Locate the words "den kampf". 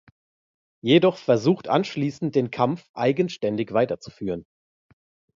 2.33-2.89